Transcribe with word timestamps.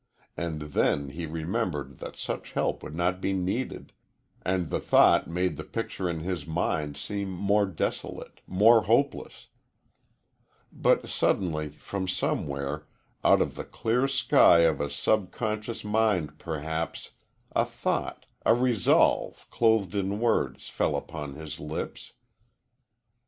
And 0.35 0.61
then 0.61 1.09
he 1.09 1.27
remembered 1.27 1.99
that 1.99 2.15
such 2.15 2.53
help 2.53 2.81
would 2.81 2.95
not 2.95 3.21
be 3.21 3.33
needed, 3.33 3.93
and 4.41 4.71
the 4.71 4.79
thought 4.79 5.27
made 5.27 5.57
the 5.57 5.63
picture 5.63 6.09
in 6.09 6.21
his 6.21 6.47
mind 6.47 6.97
seem 6.97 7.29
more 7.29 7.67
desolate 7.67 8.41
more 8.47 8.85
hopeless. 8.85 9.49
But 10.73 11.07
suddenly, 11.07 11.69
from 11.69 12.07
somewhere 12.07 12.87
out 13.23 13.43
of 13.43 13.53
the 13.53 13.63
clear 13.63 14.07
sky 14.07 14.61
of 14.61 14.81
a 14.81 14.89
sub 14.89 15.29
conscious 15.31 15.83
mind, 15.83 16.39
perhaps 16.39 17.11
a 17.55 17.63
thought, 17.63 18.25
a 18.43 18.55
resolve, 18.55 19.45
clothed 19.51 19.93
in 19.93 20.19
words, 20.19 20.67
fell 20.67 20.95
upon 20.95 21.35
his 21.35 21.59
lips. 21.59 22.13